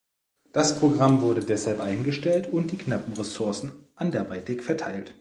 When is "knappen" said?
2.79-3.13